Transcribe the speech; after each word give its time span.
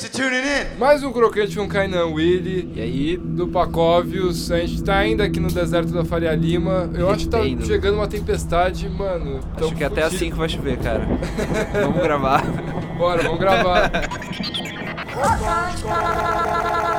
Thanks 0.00 0.16
for 0.16 0.22
tuning 0.22 0.40
in. 0.40 0.78
Mais 0.78 1.02
um 1.02 1.12
crocante 1.12 1.54
com 1.54 1.68
Kainan 1.68 2.06
Willy. 2.06 2.72
E 2.74 2.80
aí, 2.80 3.16
Do 3.18 3.48
Pacovius, 3.48 4.50
a 4.50 4.58
gente 4.60 4.82
tá 4.82 4.96
ainda 4.96 5.24
aqui 5.24 5.38
no 5.38 5.48
deserto 5.48 5.92
da 5.92 6.06
Faria 6.06 6.34
Lima. 6.34 6.88
Eu 6.94 7.10
acho 7.10 7.24
que 7.26 7.30
tá 7.30 7.40
chegando 7.66 7.96
uma 7.96 8.08
tempestade, 8.08 8.88
mano. 8.88 9.40
acho 9.58 9.74
que 9.74 9.84
até 9.84 10.04
fudido. 10.04 10.18
5 10.18 10.36
vai 10.36 10.48
chover, 10.48 10.78
cara. 10.78 11.06
Vamos 11.82 12.02
gravar. 12.02 12.42
Bora, 12.96 13.22
vamos 13.22 13.38
gravar. 13.38 13.90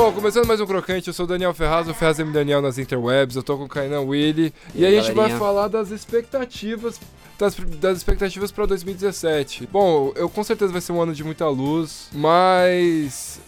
Bom, 0.00 0.12
começando 0.12 0.46
mais 0.46 0.60
um 0.60 0.64
crocante, 0.66 1.08
eu 1.08 1.12
sou 1.12 1.24
o 1.24 1.28
Daniel 1.28 1.52
Ferraz, 1.52 1.88
o 1.88 1.92
Ferraz 1.92 2.20
M. 2.20 2.32
Daniel 2.32 2.62
nas 2.62 2.78
interwebs, 2.78 3.34
eu 3.34 3.42
tô 3.42 3.58
com 3.58 3.64
o 3.64 3.68
Kainan 3.68 4.02
Willy. 4.02 4.54
E, 4.72 4.82
E 4.82 4.86
aí 4.86 4.96
a 4.96 5.02
gente 5.02 5.12
vai 5.12 5.28
falar 5.36 5.66
das 5.66 5.90
expectativas. 5.90 7.00
Das, 7.36 7.56
das 7.56 7.96
expectativas 7.98 8.52
pra 8.52 8.64
2017. 8.64 9.66
Bom, 9.72 10.12
eu 10.14 10.28
com 10.30 10.44
certeza 10.44 10.70
vai 10.70 10.80
ser 10.80 10.92
um 10.92 11.02
ano 11.02 11.12
de 11.12 11.24
muita 11.24 11.48
luz, 11.48 12.10
mas. 12.12 13.40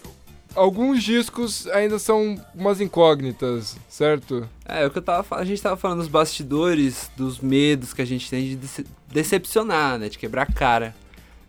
Alguns 0.53 1.01
discos 1.01 1.67
ainda 1.67 1.97
são 1.97 2.35
umas 2.53 2.81
incógnitas, 2.81 3.77
certo? 3.87 4.45
É, 4.65 4.85
o 4.85 4.91
que 4.91 4.97
eu 4.97 5.01
tava 5.01 5.23
falando, 5.23 5.43
a 5.45 5.47
gente 5.47 5.61
tava 5.61 5.77
falando 5.77 5.99
dos 5.99 6.09
bastidores, 6.09 7.09
dos 7.15 7.39
medos 7.39 7.93
que 7.93 8.01
a 8.01 8.05
gente 8.05 8.29
tem 8.29 8.43
de 8.43 8.55
dece- 8.57 8.85
decepcionar, 9.07 9.97
né? 9.97 10.09
De 10.09 10.17
quebrar 10.17 10.41
a 10.41 10.51
cara. 10.51 10.93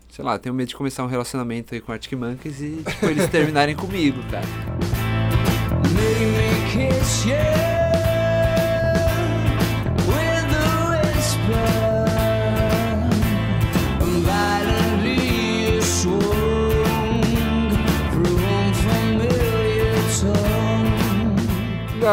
Sei 0.09 0.23
lá, 0.23 0.37
tenho 0.37 0.53
medo 0.53 0.67
de 0.67 0.75
começar 0.75 1.03
um 1.03 1.07
relacionamento 1.07 1.73
aí 1.73 1.81
com 1.81 1.91
Arctic 1.91 2.13
Monkeys 2.13 2.61
e, 2.61 2.83
tipo, 2.87 3.05
eles 3.07 3.27
terminarem 3.31 3.75
comigo, 3.75 4.21
cara. 4.29 4.45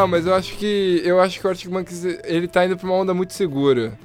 Não, 0.00 0.06
mas 0.06 0.24
eu 0.24 0.34
acho 0.34 0.56
que 0.56 1.02
eu 1.04 1.20
acho 1.20 1.38
que 1.38 1.46
o 1.46 1.50
Arctic 1.50 1.70
Monkeys 1.70 2.04
ele 2.24 2.48
tá 2.48 2.64
indo 2.64 2.76
pra 2.76 2.86
uma 2.86 2.94
onda 2.94 3.12
muito 3.12 3.34
segura. 3.34 3.98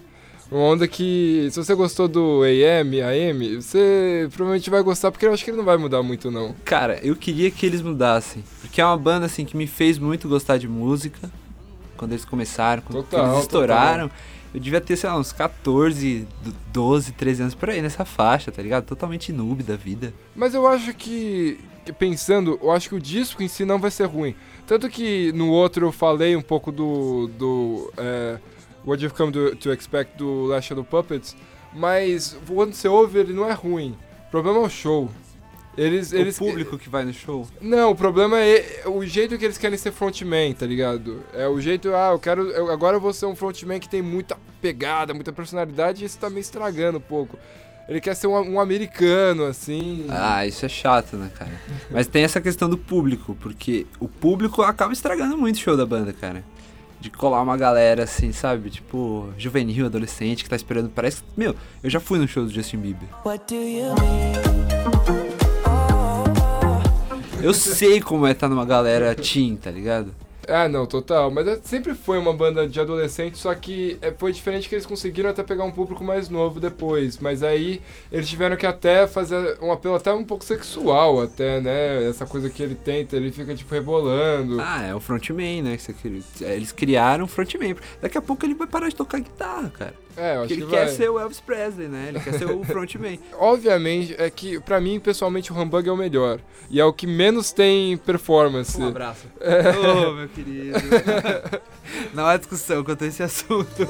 Uma 0.55 0.63
onda 0.63 0.87
que 0.87 1.49
se 1.51 1.61
você 1.61 1.75
gostou 1.75 2.07
do 2.07 2.41
AM, 2.43 3.01
AM, 3.01 3.57
você 3.57 4.25
provavelmente 4.31 4.69
vai 4.69 4.81
gostar 4.81 5.11
porque 5.11 5.25
eu 5.25 5.33
acho 5.33 5.43
que 5.43 5.49
ele 5.49 5.57
não 5.57 5.65
vai 5.65 5.75
mudar 5.75 6.01
muito 6.01 6.31
não. 6.31 6.55
Cara, 6.63 6.97
eu 7.03 7.13
queria 7.13 7.51
que 7.51 7.65
eles 7.65 7.81
mudassem. 7.81 8.41
Porque 8.61 8.79
é 8.79 8.85
uma 8.85 8.95
banda, 8.95 9.25
assim, 9.25 9.43
que 9.43 9.57
me 9.57 9.67
fez 9.67 9.99
muito 9.99 10.29
gostar 10.29 10.57
de 10.57 10.65
música. 10.65 11.29
Quando 11.97 12.13
eles 12.13 12.23
começaram, 12.23 12.81
quando 12.83 13.03
Total, 13.03 13.33
eles 13.33 13.41
estouraram. 13.41 14.09
Eu 14.53 14.61
devia 14.61 14.79
ter, 14.79 14.95
sei 14.95 15.09
lá, 15.09 15.17
uns 15.17 15.33
14, 15.33 16.25
12, 16.71 17.11
13 17.11 17.41
anos 17.41 17.53
por 17.53 17.69
aí 17.69 17.81
nessa 17.81 18.05
faixa, 18.05 18.49
tá 18.49 18.61
ligado? 18.61 18.85
Totalmente 18.85 19.33
noob 19.33 19.61
da 19.61 19.75
vida. 19.75 20.13
Mas 20.33 20.53
eu 20.53 20.65
acho 20.65 20.93
que, 20.93 21.59
que 21.83 21.91
pensando, 21.91 22.57
eu 22.63 22.71
acho 22.71 22.87
que 22.87 22.95
o 22.95 23.01
disco 23.01 23.43
em 23.43 23.49
si 23.49 23.65
não 23.65 23.77
vai 23.77 23.91
ser 23.91 24.05
ruim. 24.05 24.33
Tanto 24.65 24.87
que 24.87 25.33
no 25.33 25.49
outro 25.49 25.87
eu 25.87 25.91
falei 25.91 26.33
um 26.33 26.41
pouco 26.41 26.71
do 26.71 27.27
do 27.37 27.91
é, 27.97 28.37
What 28.85 29.01
You've 29.03 29.15
Come 29.15 29.31
to, 29.31 29.55
to 29.55 29.71
Expect 29.73 30.17
do 30.17 30.45
Last 30.45 30.69
Shadow 30.69 30.83
Puppets, 30.83 31.35
mas 31.73 32.37
quando 32.47 32.73
você 32.73 32.87
ouve 32.87 33.19
ele 33.19 33.33
não 33.33 33.47
é 33.49 33.53
ruim. 33.53 33.95
O 34.27 34.31
problema 34.31 34.59
é 34.59 34.61
o 34.61 34.69
show. 34.69 35.09
Eles, 35.77 36.13
eles, 36.13 36.35
o 36.39 36.45
público 36.45 36.77
que 36.77 36.87
vai 36.87 37.03
no 37.03 37.11
show. 37.11 37.45
Não, 37.59 37.91
o 37.91 37.95
problema 37.95 38.39
é 38.39 38.83
o 38.85 39.05
jeito 39.05 39.37
que 39.37 39.43
eles 39.43 39.57
querem 39.57 39.77
ser 39.77 39.91
frontman, 39.91 40.53
tá 40.53 40.65
ligado? 40.65 41.21
É 41.33 41.47
o 41.49 41.59
jeito, 41.59 41.93
ah, 41.93 42.11
eu 42.13 42.19
quero. 42.19 42.49
eu- 42.51 42.71
agora 42.71 42.95
eu 42.95 43.01
vou 43.01 43.11
ser 43.11 43.25
um 43.25 43.35
frontman 43.35 43.77
que 43.79 43.89
tem 43.89 44.01
muita 44.01 44.37
pegada, 44.61 45.13
muita 45.13 45.33
personalidade, 45.33 46.01
e 46.03 46.05
isso 46.05 46.17
tá 46.17 46.29
me 46.29 46.39
estragando 46.39 46.97
um 46.99 47.01
pouco. 47.01 47.37
Ele 47.89 47.99
quer 47.99 48.15
ser 48.15 48.27
um, 48.27 48.53
um 48.53 48.59
americano, 48.59 49.43
assim. 49.45 50.05
Ah, 50.09 50.47
isso 50.47 50.65
é 50.65 50.69
chato, 50.69 51.17
né, 51.17 51.29
cara? 51.37 51.51
Mas 51.91 52.07
tem 52.07 52.23
essa 52.23 52.39
questão 52.39 52.69
do 52.69 52.77
público, 52.77 53.35
porque 53.41 53.85
o 53.99 54.07
público 54.07 54.61
acaba 54.61 54.93
estragando 54.93 55.37
muito 55.37 55.57
o 55.57 55.59
show 55.59 55.75
da 55.75 55.85
banda, 55.85 56.13
cara. 56.13 56.41
De 57.05 57.11
colar 57.11 57.39
uma 57.43 57.55
galera 57.55 58.05
assim, 58.05 58.31
sabe? 58.31 58.71
Tipo, 58.71 59.29
juvenil, 59.37 59.85
adolescente, 59.85 60.43
que 60.43 60.49
tá 60.49 60.55
esperando. 60.55 60.89
Parece. 60.89 61.21
Meu, 61.37 61.55
eu 61.83 61.87
já 61.87 61.99
fui 61.99 62.17
no 62.17 62.27
show 62.27 62.43
do 62.43 62.49
Justin 62.49 62.77
Bieber. 62.77 63.07
Eu 67.43 67.53
sei 67.53 68.01
como 68.01 68.25
é 68.25 68.31
estar 68.31 68.49
numa 68.49 68.65
galera 68.65 69.13
teen, 69.13 69.55
tá 69.55 69.69
ligado? 69.69 70.15
Ah, 70.47 70.67
não, 70.69 70.85
total. 70.85 71.31
Mas 71.31 71.47
é- 71.47 71.59
sempre 71.63 71.93
foi 71.95 72.17
uma 72.17 72.33
banda 72.33 72.67
de 72.67 72.79
adolescente, 72.79 73.37
só 73.37 73.53
que 73.55 73.97
é, 74.01 74.11
foi 74.11 74.31
diferente 74.31 74.67
que 74.69 74.75
eles 74.75 74.85
conseguiram 74.85 75.29
até 75.29 75.43
pegar 75.43 75.63
um 75.63 75.71
público 75.71 76.03
mais 76.03 76.29
novo 76.29 76.59
depois. 76.59 77.17
Mas 77.19 77.41
aí 77.43 77.81
eles 78.11 78.27
tiveram 78.29 78.55
que 78.55 78.65
até 78.65 79.07
fazer 79.07 79.57
um 79.61 79.71
apelo 79.71 79.95
até 79.95 80.13
um 80.13 80.23
pouco 80.23 80.43
sexual, 80.43 81.21
até, 81.21 81.59
né? 81.61 82.07
Essa 82.07 82.25
coisa 82.25 82.49
que 82.49 82.61
ele 82.61 82.75
tenta, 82.75 83.15
ele 83.15 83.31
fica 83.31 83.55
tipo 83.55 83.73
rebolando. 83.73 84.57
Ah, 84.59 84.83
é 84.83 84.93
o 84.95 84.99
frontman, 84.99 85.61
né? 85.63 85.77
que 85.77 86.23
Eles 86.43 86.71
criaram 86.71 87.25
o 87.25 87.27
frontman. 87.27 87.75
Daqui 88.01 88.17
a 88.17 88.21
pouco 88.21 88.45
ele 88.45 88.53
vai 88.55 88.67
parar 88.67 88.89
de 88.89 88.95
tocar 88.95 89.19
guitarra, 89.19 89.69
cara. 89.69 89.93
É, 90.17 90.37
eu 90.37 90.39
acho 90.39 90.39
Porque 90.47 90.53
ele 90.53 90.61
que 90.61 90.69
quer 90.69 90.85
vai. 90.85 90.95
ser 90.95 91.09
o 91.09 91.19
Elvis 91.19 91.41
Presley, 91.41 91.87
né? 91.89 92.05
Ele 92.07 92.19
quer 92.21 92.33
ser 92.35 92.45
o 92.49 92.63
frontman. 92.63 93.19
Obviamente, 93.37 94.15
é 94.17 94.29
que 94.29 94.59
pra 94.61 94.79
mim, 94.79 94.97
pessoalmente, 94.97 95.51
o 95.51 95.55
Humbug 95.59 95.89
é 95.89 95.91
o 95.91 95.97
melhor. 95.97 96.39
E 96.69 96.79
é 96.79 96.85
o 96.85 96.93
que 96.93 97.05
menos 97.05 97.51
tem 97.51 97.97
performance. 97.97 98.81
Um 98.81 98.87
abraço. 98.87 99.27
Ô, 99.41 100.13
meu 100.13 100.27
querido. 100.35 100.77
Não 102.13 102.25
há 102.25 102.35
discussão 102.35 102.83
quanto 102.83 103.05
a 103.05 103.07
esse 103.07 103.23
assunto. 103.23 103.87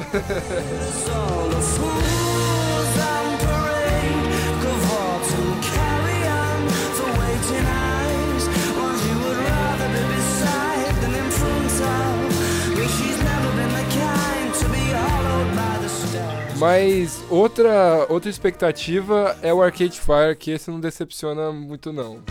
Mas 16.57 17.21
outra, 17.29 18.07
outra 18.09 18.29
expectativa 18.29 19.37
é 19.41 19.53
o 19.53 19.61
Arcade 19.61 19.99
Fire, 19.99 20.35
que 20.37 20.51
esse 20.51 20.71
não 20.71 20.79
decepciona 20.79 21.51
muito, 21.51 21.91
não. 21.91 22.23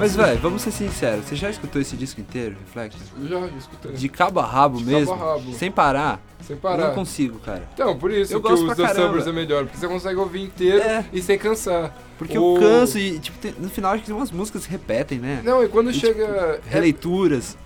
Mas, 0.00 0.16
velho, 0.16 0.40
vamos 0.40 0.62
ser 0.62 0.70
sinceros. 0.72 1.26
Você 1.26 1.36
já 1.36 1.50
escutou 1.50 1.80
esse 1.80 1.96
disco 1.96 2.20
inteiro, 2.20 2.56
Reflect? 2.66 2.98
Eu 3.20 3.28
já 3.28 3.46
escutei. 3.56 3.92
De 3.92 4.08
cabo 4.08 4.40
a 4.40 4.46
rabo 4.46 4.78
De 4.78 4.84
cabo 4.84 4.96
mesmo? 4.96 5.12
a 5.12 5.16
rabo. 5.16 5.52
Sem 5.52 5.70
parar? 5.70 6.20
Sem 6.44 6.56
Eu 6.56 6.60
parar. 6.60 6.88
não 6.88 6.94
consigo, 6.94 7.38
cara. 7.38 7.68
Então, 7.74 7.96
por 7.98 8.10
isso 8.10 8.32
Eu 8.32 8.40
que 8.42 8.48
gosto 8.48 8.66
o 8.66 8.74
The. 8.74 8.88
Suburbs 8.94 9.26
é 9.26 9.32
melhor, 9.32 9.64
porque 9.64 9.78
você 9.78 9.86
consegue 9.86 10.18
ouvir 10.18 10.42
inteiro 10.42 10.80
É. 10.82 11.04
e 11.12 11.22
sem 11.22 11.38
cansar. 11.38 11.94
Porque 12.18 12.36
O- 12.38 12.56
eu 12.56 12.60
canso 12.60 12.98
e, 12.98 13.18
tipo, 13.18 13.38
tem- 13.38 13.54
no 13.58 13.68
final 13.68 13.92
acho 13.92 14.02
que 14.02 14.10
umas 14.12 14.30
músicas 14.30 14.62
se 14.62 14.70
repetem, 14.70 15.18
né? 15.18 15.42
Não, 15.44 15.62
e 15.62 15.68
quando 15.68 15.90
E, 15.90 15.94
chega. 15.94 16.24
tipo, 16.26 16.34
é, 16.38 16.60
Releituras. 16.66 17.56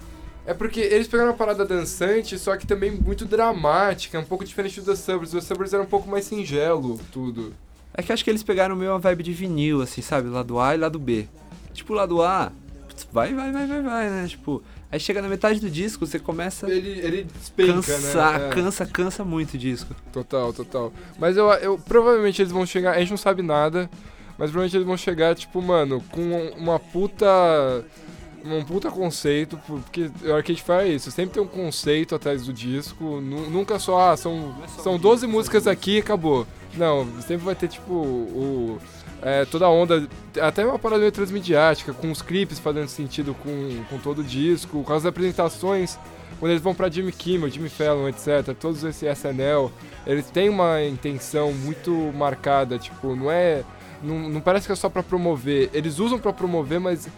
é 0.45 0.53
porque 0.53 0.81
eles 0.81 1.07
pegaram 1.09 1.31
uma 1.31 1.37
parada 1.37 1.65
dançante, 1.65 2.37
só 2.39 2.57
que 2.57 2.67
também 2.67 2.91
muito 2.91 3.25
dramática, 3.25 4.19
um 4.19 4.25
pouco 4.25 4.45
diferente 4.45 4.81
do 4.81 4.87
The 4.87 4.97
Suburbs. 4.97 5.33
O 5.33 5.37
The 5.39 5.43
Suburbs 5.43 5.73
era 5.73 5.83
um 5.83 5.87
pouco 5.87 6.09
mais 6.11 6.25
singelo, 6.25 6.99
tudo. 7.13 7.55
É 7.97 8.03
que 8.03 8.13
acho 8.13 8.25
que 8.25 8.31
eles 8.31 8.43
pegaram 8.43 8.75
meio 8.75 8.91
uma 8.91 8.99
vibe 8.99 9.23
de 9.23 9.33
vinil, 9.33 9.81
assim, 9.81 10.03
sabe? 10.03 10.29
Lado 10.29 10.59
A 10.59 10.75
e 10.75 10.79
lado 10.79 10.99
B. 10.99 11.29
Tipo, 11.75 11.93
o 11.93 11.97
lado 11.97 12.23
A, 12.23 12.51
putz, 12.89 13.07
vai, 13.13 13.35
vai, 13.35 13.53
vai, 13.53 13.67
vai, 13.67 13.83
vai, 13.83 14.11
né? 14.11 14.27
Tipo, 14.27 14.63
aí 14.91 14.99
chega 14.99 15.21
na 15.21 15.29
metade 15.29 15.61
do 15.61 15.69
disco, 15.69 16.07
você 16.07 16.19
começa 16.19 16.67
a 16.67 16.71
Ele, 16.71 16.89
ele 17.01 17.25
despenca, 17.39 17.73
cansar, 17.75 18.41
né? 18.41 18.47
É. 18.47 18.51
cansa, 18.51 18.87
cansa 18.87 19.25
muito 19.25 19.55
o 19.55 19.59
disco. 19.59 19.95
Total, 20.13 20.53
total. 20.53 20.93
Mas 21.19 21.37
eu, 21.37 21.47
eu 21.55 21.77
provavelmente 21.79 22.41
eles 22.41 22.53
vão 22.53 22.65
chegar, 22.65 22.93
a 22.95 22.99
gente 23.01 23.11
não 23.11 23.17
sabe 23.19 23.43
nada, 23.43 23.91
mas 24.39 24.51
provavelmente 24.51 24.77
eles 24.77 24.87
vão 24.87 24.97
chegar, 24.97 25.35
tipo, 25.35 25.61
mano, 25.61 26.03
com 26.11 26.53
uma 26.57 26.79
puta. 26.79 27.27
Um 28.47 28.63
puta 28.63 28.91
conceito, 28.91 29.59
porque 29.67 30.11
o 30.23 30.35
Arcade 30.35 30.63
Fire 30.63 30.81
é 30.83 30.89
isso, 30.89 31.11
sempre 31.11 31.33
tem 31.33 31.43
um 31.43 31.47
conceito 31.47 32.15
atrás 32.15 32.45
do 32.45 32.53
disco, 32.53 33.19
nu- 33.19 33.49
nunca 33.49 33.79
só, 33.79 34.11
ah, 34.11 34.17
são, 34.19 34.55
são 34.83 34.99
12 34.99 35.27
músicas 35.27 35.67
aqui 35.67 35.93
e 35.97 35.99
acabou. 36.01 36.47
Não, 36.77 37.09
sempre 37.23 37.43
vai 37.47 37.55
ter, 37.55 37.69
tipo, 37.69 37.91
o. 37.95 38.79
é, 39.25 39.47
toda 39.47 39.65
a 39.65 39.71
onda, 39.71 40.07
até 40.39 40.67
uma 40.67 40.79
parada 40.79 41.01
meio 41.01 41.11
transmediática, 41.11 41.95
com 41.95 42.11
os 42.11 42.21
clipes 42.21 42.59
fazendo 42.59 42.89
sentido 42.89 43.35
com, 43.35 43.83
com 43.89 43.99
todo 43.99 44.19
o 44.19 44.25
disco, 44.25 44.85
com 44.85 44.93
as 44.93 45.07
apresentações, 45.07 45.99
quando 46.39 46.51
eles 46.53 46.63
vão 46.63 46.75
pra 46.75 46.91
Jimmy 46.91 47.11
Kimmel, 47.11 47.49
Jimmy 47.49 47.71
Fallon, 47.71 48.07
etc., 48.09 48.55
todos 48.55 48.85
esse 48.85 49.07
SNL, 49.07 49.73
eles 50.07 50.29
têm 50.29 50.51
uma 50.51 50.83
intenção 50.85 51.55
muito 51.55 51.91
marcada, 52.15 52.79
tipo, 52.79 53.17
não 53.17 53.31
é. 53.31 53.65
Não, 54.03 54.29
não 54.29 54.41
parece 54.43 54.67
que 54.67 54.73
é 54.73 54.77
só 54.77 54.91
pra 54.91 55.03
promover. 55.03 55.71
Eles 55.73 55.99
usam 55.99 56.19
pra 56.19 56.31
promover, 56.31 56.79
mas 56.79 57.09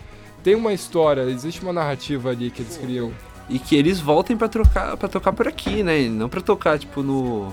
tem 0.44 0.54
uma 0.54 0.72
história, 0.72 1.22
existe 1.22 1.60
uma 1.60 1.72
narrativa 1.72 2.30
ali 2.30 2.52
que 2.52 2.62
eles 2.62 2.76
criam. 2.76 3.10
E 3.48 3.58
que 3.58 3.74
eles 3.74 3.98
voltem 3.98 4.36
pra, 4.36 4.46
trocar, 4.46 4.96
pra 4.96 5.08
tocar 5.08 5.32
por 5.32 5.48
aqui, 5.48 5.82
né? 5.82 6.08
Não 6.08 6.28
pra 6.28 6.40
tocar, 6.40 6.78
tipo, 6.78 7.02
no. 7.02 7.52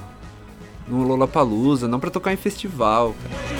No 0.85 1.01
Lollapalooza, 1.07 1.87
não 1.87 1.97
pra 1.99 2.11
tocar 2.11 2.33
em 2.33 2.35
festival, 2.35 3.15
cara. 3.23 3.52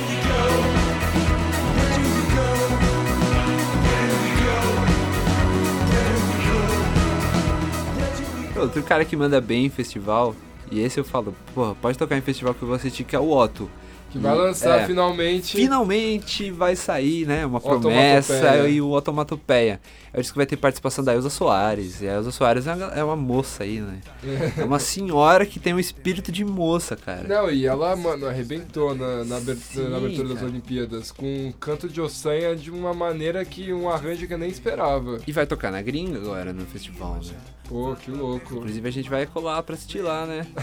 Outro 8.63 8.81
cara 8.81 9.03
que 9.03 9.17
manda 9.17 9.41
bem 9.41 9.65
em 9.65 9.69
festival, 9.69 10.33
e 10.71 10.79
esse 10.79 10.97
eu 10.97 11.03
falo, 11.03 11.35
porra, 11.53 11.75
pode 11.75 11.97
tocar 11.97 12.17
em 12.17 12.21
festival 12.21 12.53
que 12.53 12.61
eu 12.61 12.67
vou 12.69 12.77
assistir, 12.77 13.03
que 13.03 13.13
é 13.13 13.19
o 13.19 13.29
Otto. 13.29 13.69
Que 14.13 14.19
vai 14.19 14.35
lançar 14.35 14.81
é, 14.81 14.85
finalmente. 14.85 15.55
Finalmente 15.55 16.51
vai 16.51 16.75
sair, 16.75 17.25
né? 17.25 17.47
Uma 17.47 17.59
promessa 17.59 18.67
e 18.69 18.79
o 18.79 18.93
Automatopeia. 18.93 19.81
Eu 20.13 20.21
disse 20.21 20.31
que 20.31 20.37
vai 20.37 20.45
ter 20.45 20.55
participação 20.55 21.03
da 21.03 21.15
Elza 21.15 21.31
Soares. 21.31 21.99
E 21.99 22.07
a 22.07 22.13
Elza 22.13 22.29
Soares 22.29 22.67
é 22.67 22.75
uma, 22.75 22.85
é 22.93 23.03
uma 23.03 23.15
moça 23.15 23.63
aí, 23.63 23.81
né? 23.81 23.99
É 24.55 24.63
uma 24.63 24.77
senhora 24.77 25.47
que 25.47 25.59
tem 25.59 25.73
um 25.73 25.79
espírito 25.79 26.31
de 26.31 26.45
moça, 26.45 26.95
cara. 26.95 27.27
Não, 27.27 27.49
e 27.49 27.65
ela, 27.65 27.95
mano, 27.95 28.27
arrebentou 28.27 28.93
na, 28.93 29.23
na 29.23 29.37
abertura, 29.37 29.85
Sim, 29.85 29.89
na 29.89 29.97
abertura 29.97 30.29
das. 30.35 30.43
Olimpíadas 30.43 31.11
com 31.11 31.25
um 31.25 31.51
canto 31.51 31.89
de 31.89 31.99
ossanha 31.99 32.55
de 32.55 32.69
uma 32.69 32.93
maneira 32.93 33.43
que 33.43 33.73
um 33.73 33.89
arranjo 33.89 34.27
que 34.27 34.33
eu 34.35 34.37
nem 34.37 34.49
esperava. 34.49 35.19
E 35.25 35.31
vai 35.31 35.47
tocar 35.47 35.71
na 35.71 35.81
gringa 35.81 36.19
agora 36.19 36.53
no 36.53 36.67
festival, 36.67 37.15
né? 37.15 37.33
Pô, 37.67 37.95
que 37.95 38.11
louco. 38.11 38.55
Inclusive 38.55 38.87
a 38.87 38.91
gente 38.91 39.09
vai 39.09 39.25
colar 39.25 39.63
pra 39.63 39.73
assistir 39.73 40.01
lá, 40.01 40.25
né? 40.25 40.45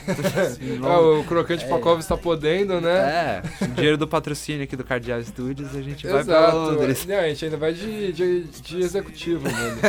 Ah, 0.84 1.00
o 1.00 1.24
Crocante 1.24 1.66
Pakov 1.66 1.98
está 1.98 2.16
podendo, 2.16 2.80
né? 2.80 2.90
É, 2.90 3.39
dinheiro 3.74 3.96
do 3.96 4.06
patrocínio 4.06 4.64
aqui 4.64 4.76
do 4.76 4.84
Cardeal 4.84 5.22
Studios, 5.22 5.74
a 5.74 5.82
gente 5.82 6.06
vai 6.06 6.24
pra 6.24 6.38
Exato. 6.38 6.56
Londres. 6.56 7.06
Não, 7.06 7.16
a 7.16 7.28
gente 7.28 7.44
ainda 7.44 7.56
vai 7.56 7.72
de, 7.72 8.12
de, 8.12 8.44
de 8.44 8.78
executivo, 8.80 9.50
mano. 9.50 9.80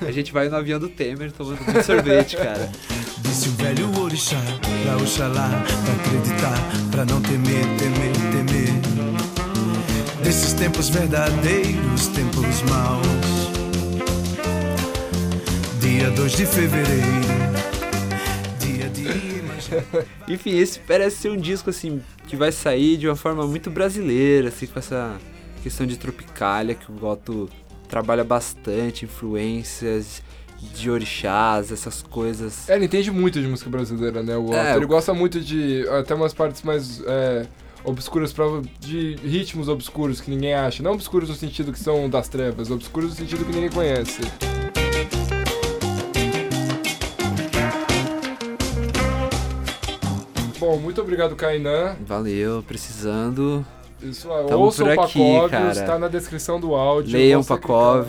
A 0.06 0.10
gente 0.10 0.32
vai 0.32 0.48
no 0.48 0.56
avião 0.56 0.78
do 0.78 0.88
Temer 0.88 1.32
tomando 1.32 1.62
muito 1.62 1.82
sorvete, 1.84 2.36
cara. 2.36 2.70
Disse 3.22 3.48
o 3.48 3.52
velho 3.52 4.00
orixá 4.00 4.36
pra 4.82 4.96
Oxalá 4.96 5.64
Pra 5.84 5.94
acreditar, 5.94 6.58
pra 6.90 7.04
não 7.04 7.20
temer, 7.22 7.64
temer, 7.78 8.12
temer 8.32 10.24
Desses 10.24 10.52
tempos 10.54 10.88
verdadeiros, 10.88 12.08
tempos 12.08 12.62
maus 12.62 13.06
Dia 15.80 16.10
2 16.10 16.32
de 16.32 16.46
fevereiro 16.46 17.59
Enfim, 20.28 20.56
esse 20.58 20.78
parece 20.80 21.16
ser 21.16 21.30
um 21.30 21.36
disco 21.36 21.70
assim 21.70 22.00
que 22.26 22.36
vai 22.36 22.52
sair 22.52 22.96
de 22.96 23.06
uma 23.08 23.16
forma 23.16 23.46
muito 23.46 23.70
brasileira, 23.70 24.48
assim, 24.48 24.66
com 24.66 24.78
essa 24.78 25.18
questão 25.62 25.86
de 25.86 25.96
tropicália 25.96 26.74
que 26.74 26.90
o 26.90 26.94
Goto 26.94 27.48
trabalha 27.88 28.24
bastante, 28.24 29.04
influências 29.04 30.22
de 30.74 30.90
orixás, 30.90 31.72
essas 31.72 32.02
coisas. 32.02 32.68
É, 32.68 32.76
ele 32.76 32.84
entende 32.84 33.10
muito 33.10 33.40
de 33.40 33.48
música 33.48 33.70
brasileira, 33.70 34.22
né? 34.22 34.36
O 34.36 34.46
Otto. 34.46 34.56
É, 34.56 34.76
ele 34.76 34.86
gosta 34.86 35.12
muito 35.14 35.40
de. 35.40 35.86
Até 35.88 36.14
umas 36.14 36.34
partes 36.34 36.62
mais. 36.62 37.02
é, 37.06 37.46
obscuras 37.82 38.34
de 38.78 39.16
ritmos 39.24 39.68
obscuros 39.68 40.20
que 40.20 40.30
ninguém 40.30 40.54
acha. 40.54 40.82
Não 40.82 40.92
obscuros 40.92 41.28
no 41.28 41.34
sentido 41.34 41.72
que 41.72 41.78
são 41.78 42.08
das 42.08 42.28
trevas, 42.28 42.70
obscuros 42.70 43.10
no 43.10 43.16
sentido 43.16 43.44
que 43.44 43.52
ninguém 43.52 43.70
conhece. 43.70 44.20
Bom, 50.60 50.76
muito 50.78 51.00
obrigado, 51.00 51.34
Kainan. 51.34 51.96
Valeu, 52.06 52.62
precisando. 52.62 53.66
Isso, 54.02 54.28
Tamo 54.28 54.58
ouçam 54.64 54.86
por 54.86 54.96
o 54.96 55.00
aqui, 55.02 55.18
Pacovius, 55.18 55.74
cara. 55.78 55.86
tá 55.86 55.98
na 55.98 56.08
descrição 56.08 56.60
do 56.60 56.74
áudio. 56.74 57.12
Leiam 57.12 57.42
Você 57.42 57.54
clicar. 57.58 58.06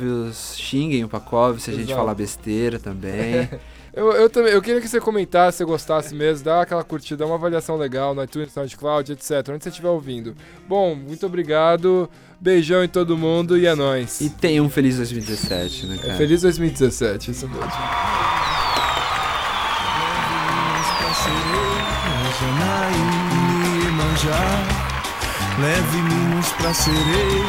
Xinguem 0.56 1.04
o 1.04 1.10
Pacovius 1.10 1.64
se 1.64 1.72
a 1.72 1.74
gente 1.74 1.94
falar 1.94 2.14
besteira 2.14 2.78
também. 2.80 3.50
Eu, 3.94 4.10
eu 4.14 4.30
também, 4.30 4.54
eu 4.54 4.62
queria 4.62 4.80
que 4.80 4.88
você 4.88 5.02
comentasse, 5.02 5.58
se 5.58 5.66
gostasse 5.66 6.16
mesmo, 6.16 6.46
dá 6.46 6.62
aquela 6.62 6.82
curtida, 6.82 7.26
uma 7.26 7.36
avaliação 7.36 7.76
legal 7.76 8.16
no 8.16 8.24
iTunes, 8.24 8.54
SoundCloud, 8.54 9.12
etc. 9.12 9.50
Onde 9.50 9.62
você 9.66 9.68
estiver 9.68 9.90
ouvindo. 9.90 10.34
Bom, 10.66 10.96
muito 10.96 11.26
obrigado, 11.26 12.10
beijão 12.40 12.86
em 12.86 12.88
todo 12.88 13.18
mundo 13.18 13.58
e 13.58 13.66
é 13.68 13.76
nóis. 13.76 14.22
e 14.22 14.30
tenham 14.30 14.64
um 14.64 14.70
feliz 14.70 14.96
2017, 14.96 15.88
né, 15.88 15.96
É 15.96 16.06
cara? 16.06 16.14
feliz 16.16 16.42
2017, 16.42 17.32
isso 17.32 17.50
mesmo. 17.50 17.64
Janaína, 22.42 23.86
Iemanjá 23.86 24.42
Leve 25.60 26.02
mimos 26.02 26.50
pra 26.54 26.74
sereia, 26.74 27.46